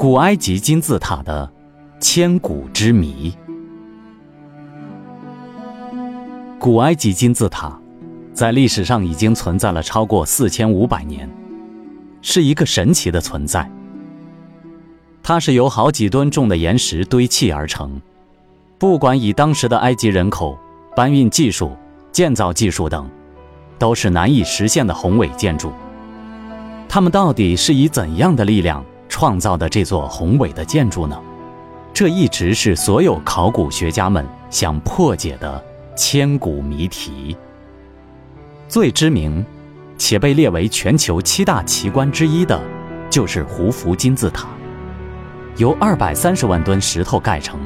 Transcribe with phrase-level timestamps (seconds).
[0.00, 1.46] 古埃及金字塔的
[2.00, 3.36] 千古之谜。
[6.58, 7.78] 古埃及金字塔
[8.32, 11.28] 在历史上已经存在了超过四千五百年，
[12.22, 13.70] 是一个神奇的存在。
[15.22, 18.00] 它是由好几吨重的岩石堆砌而成，
[18.78, 20.58] 不管以当时的埃及人口、
[20.96, 21.76] 搬运技术、
[22.10, 23.06] 建造技术等，
[23.78, 25.70] 都是难以实现的宏伟建筑。
[26.88, 28.82] 它们到底是以怎样的力量？
[29.20, 31.14] 创造的这座宏伟的建筑呢？
[31.92, 35.62] 这一直是所有考古学家们想破解的
[35.94, 37.36] 千古谜题。
[38.66, 39.44] 最知名，
[39.98, 42.58] 且被列为全球七大奇观之一的，
[43.10, 44.48] 就是胡夫金字塔，
[45.58, 47.60] 由二百三十万吨石头盖成，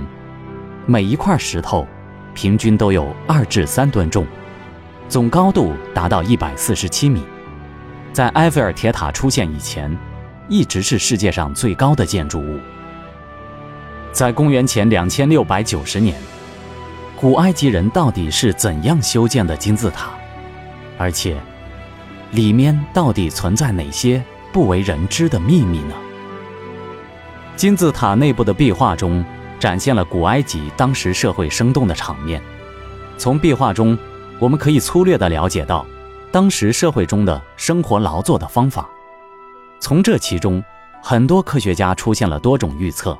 [0.86, 1.86] 每一块石头
[2.34, 4.26] 平均都有二至三吨重，
[5.08, 7.22] 总高度达到一百四十七米。
[8.12, 9.96] 在埃菲尔铁塔出现以前。
[10.48, 12.58] 一直是世界上最高的建筑物。
[14.12, 16.16] 在公元前两千六百九十年，
[17.16, 20.10] 古埃及人到底是怎样修建的金字塔？
[20.96, 21.36] 而且，
[22.30, 25.94] 里面到底存在哪些不为人知的秘密呢？
[27.56, 29.24] 金字塔内部的壁画中
[29.58, 32.40] 展现了古埃及当时社会生动的场面。
[33.16, 33.98] 从壁画中，
[34.38, 35.84] 我们可以粗略地了解到
[36.30, 38.88] 当时社会中的生活劳作的方法。
[39.80, 40.62] 从这其中，
[41.02, 43.16] 很多科学家出现了多种预测。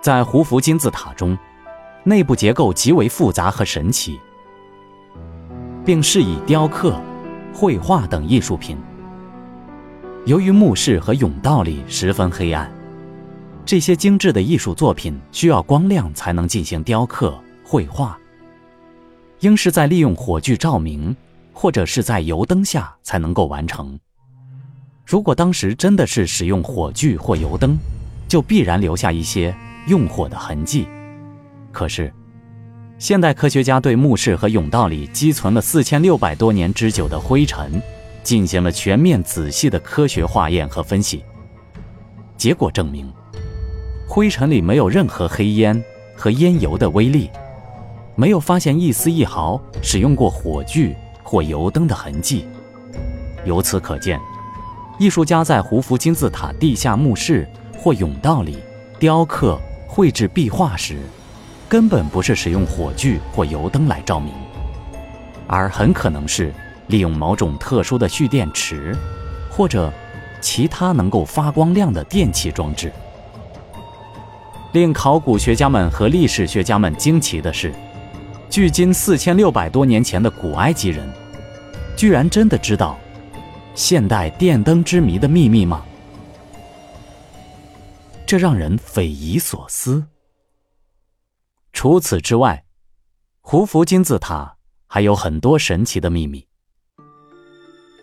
[0.00, 1.36] 在胡夫金字塔中，
[2.04, 4.18] 内部结构极为复杂和神奇，
[5.84, 6.98] 并施以雕刻、
[7.52, 8.78] 绘画等艺术品。
[10.24, 12.70] 由于墓室和甬道里十分黑暗，
[13.66, 18.18] 这些精致的艺术作品需要光亮才能进行雕刻、绘画，
[19.40, 21.14] 应是在利用火炬照明，
[21.52, 23.98] 或者是在油灯下才能够完成。
[25.08, 27.78] 如果当时真的是使用火炬或油灯，
[28.28, 29.56] 就必然留下一些
[29.86, 30.86] 用火的痕迹。
[31.72, 32.12] 可是，
[32.98, 37.80] 现代科学家对墓室和甬道里积存了四千六百多年之久的灰尘，
[38.22, 41.24] 进行了全面仔细的科学化验和分析。
[42.36, 43.10] 结果证明，
[44.06, 45.82] 灰尘里没有任何黑烟
[46.14, 47.30] 和烟油的微粒，
[48.14, 52.46] 没有发现一丝一毫使用过火炬或油灯的痕迹。
[53.46, 54.20] 由此可见。
[54.98, 57.48] 艺术家在胡夫金字塔地下墓室
[57.78, 58.58] 或甬道里
[58.98, 60.98] 雕刻、绘制壁画时，
[61.68, 64.34] 根本不是使用火炬或油灯来照明，
[65.46, 66.52] 而很可能是
[66.88, 68.96] 利用某种特殊的蓄电池，
[69.48, 69.92] 或者
[70.40, 72.92] 其他能够发光亮的电器装置。
[74.72, 77.72] 令考古学家们和历史学家们惊奇的是，
[78.50, 81.08] 距今四千六百多年前的古埃及人，
[81.96, 82.98] 居然真的知道。
[83.78, 85.84] 现代电灯之谜的秘密吗？
[88.26, 90.04] 这让人匪夷所思。
[91.72, 92.64] 除此之外，
[93.40, 94.56] 胡夫金字塔
[94.88, 96.44] 还有很多神奇的秘密。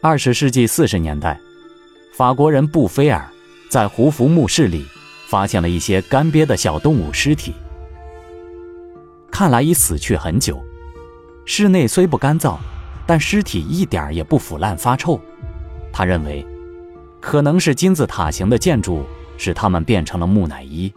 [0.01, 1.37] 二十世纪四十年代，
[2.15, 3.29] 法国人布菲尔
[3.69, 4.85] 在胡夫墓室里
[5.27, 7.53] 发现了一些干瘪的小动物尸体，
[9.29, 10.63] 看来已死去很久。
[11.45, 12.57] 室内虽不干燥，
[13.05, 15.19] 但尸体一点也不腐烂发臭。
[15.97, 16.45] 他认为，
[17.21, 19.05] 可能是金字塔形的建筑
[19.37, 20.91] 使它们变成了木乃伊。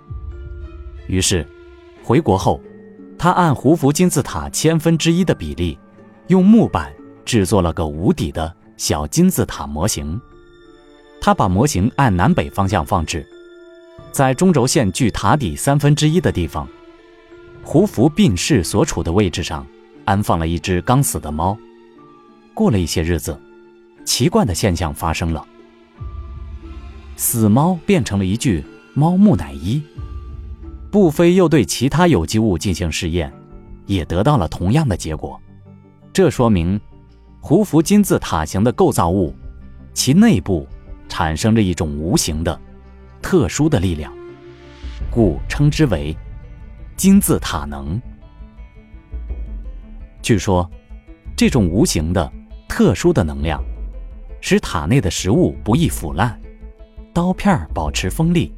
[1.06, 1.46] 于是，
[2.02, 2.60] 回国后，
[3.16, 5.78] 他按胡夫金字塔千分之一的比例，
[6.26, 6.92] 用木板
[7.24, 10.20] 制作了个无底的小金字塔模型。
[11.20, 13.24] 他把模型按南北方向放置，
[14.10, 16.66] 在中轴线距塔底三分之一的地方，
[17.62, 19.64] 胡夫病逝所处的位置上，
[20.06, 21.56] 安放了一只刚死的猫。
[22.52, 23.40] 过了一些日子。
[24.08, 25.46] 奇怪的现象发生了，
[27.14, 28.64] 死猫变成了一具
[28.94, 29.82] 猫木乃伊。
[30.90, 33.30] 布菲又对其他有机物进行试验，
[33.84, 35.38] 也得到了同样的结果。
[36.10, 36.80] 这说明，
[37.38, 39.34] 胡夫金字塔形的构造物，
[39.92, 40.66] 其内部
[41.06, 42.58] 产生着一种无形的、
[43.20, 44.10] 特殊的力量，
[45.10, 46.16] 故称之为
[46.96, 48.00] 金字塔能。
[50.22, 50.68] 据说，
[51.36, 52.32] 这种无形的、
[52.66, 53.62] 特殊的能量。
[54.40, 56.40] 使塔内的食物不易腐烂，
[57.12, 58.54] 刀片保持锋利，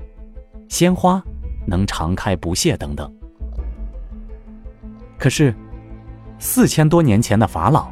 [0.68, 1.22] 鲜花
[1.66, 3.10] 能常开不谢等等。
[5.18, 5.54] 可是，
[6.38, 7.90] 四千多年前的法老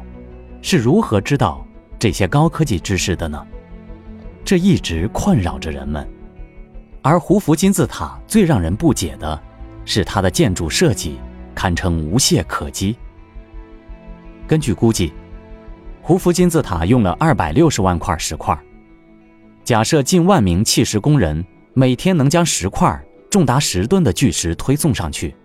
[0.61, 1.65] 是如何知道
[1.97, 3.45] 这些高科技知识的呢？
[4.45, 6.07] 这一直困扰着人们。
[7.01, 9.41] 而胡夫金字塔最让人不解的
[9.85, 11.17] 是，它的建筑设计
[11.55, 12.95] 堪称无懈可击。
[14.47, 15.11] 根据估计。
[16.09, 18.59] 胡夫金字塔用了二百六十万块石块。
[19.63, 21.45] 假设近万名砌石工人
[21.75, 25.35] 每天能将石块重达十吨的巨石推送上去，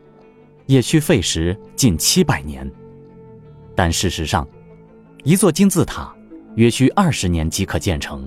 [0.65, 2.67] 也需费时近七百年。
[3.75, 4.49] 但事实上，
[5.23, 6.11] 一座金字塔
[6.55, 8.27] 约需二十年即可建成。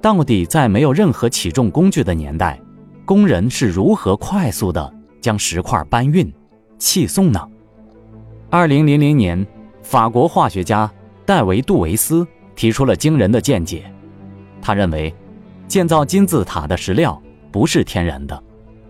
[0.00, 2.58] 到底在没有任何起重工具的年代，
[3.04, 4.90] 工人是如何快速地
[5.20, 6.32] 将石块搬运、
[6.78, 7.46] 砌送呢？
[8.48, 9.46] 二零零零年，
[9.82, 10.90] 法国化学家
[11.30, 13.88] 戴维·杜维斯提出了惊人的见解。
[14.60, 15.14] 他认为，
[15.68, 17.22] 建造金字塔的石料
[17.52, 18.42] 不是天然的，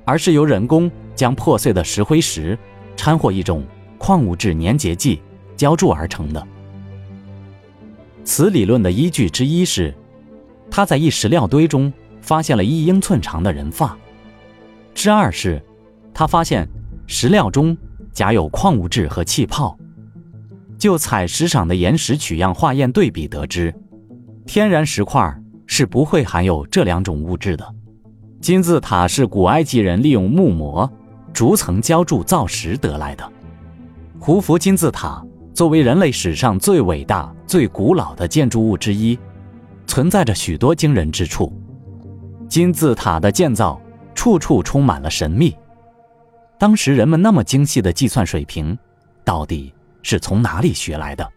[0.07, 2.59] 而是由人工将破碎的石灰石
[2.97, 3.63] 掺和一种
[3.99, 5.21] 矿物质粘结剂
[5.55, 6.43] 浇筑而成的。
[8.25, 9.95] 此理论的依据之一是。
[10.71, 11.93] 他在一石料堆中
[12.23, 13.95] 发现了一英寸长的人发。
[14.95, 15.63] 之二是，
[16.15, 16.67] 他发现
[17.07, 17.77] 石料中
[18.15, 19.77] 夹有矿物质和气泡。
[20.81, 23.73] 就采石场的岩石取样化验对比得知，
[24.47, 25.33] 天然石块
[25.67, 27.75] 是不会含有这两种物质的。
[28.41, 30.91] 金字塔是古埃及人利用木模
[31.35, 33.31] 逐层浇筑造石得来的。
[34.19, 35.23] 胡佛金字塔
[35.53, 39.19] 作为人类史上最伟大、最古老的建筑物之一。
[39.87, 41.53] 存在着许多惊人之处，
[42.49, 43.79] 金字塔的建造
[44.15, 45.55] 处处充满了神秘。
[46.59, 48.79] 当时人们那么精细的计算水平，
[49.25, 51.31] 到底是从哪里学来的？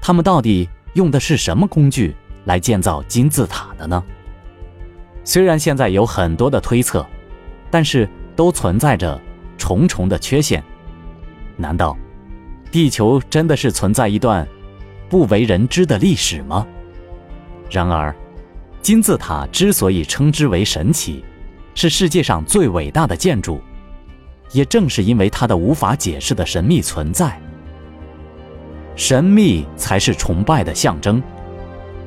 [0.00, 2.14] 他们到底用的是什么工具
[2.44, 4.02] 来建造金字塔的呢？
[5.24, 7.06] 虽然现在有很多的推测，
[7.70, 9.20] 但是都存在着
[9.56, 10.62] 重重的缺陷。
[11.56, 11.96] 难道
[12.70, 14.46] 地球真的是存在一段
[15.08, 16.66] 不为人知的历史吗？
[17.70, 18.14] 然而，
[18.82, 21.24] 金字塔之所以称之为神奇，
[21.74, 23.60] 是世界上最伟大的建筑，
[24.52, 27.40] 也正是因为它的无法解释的神秘存在。
[28.96, 31.22] 神秘才是崇拜的象征。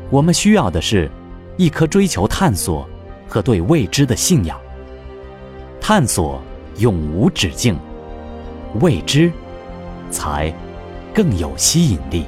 [0.10, 1.12] 我们需要的是，
[1.58, 2.88] 一颗追求探索
[3.28, 4.58] 和对未知的信仰。
[5.82, 6.42] 探索
[6.78, 7.78] 永无止境，
[8.80, 9.32] 未知
[10.10, 10.54] 才
[11.14, 12.26] 更有吸引力。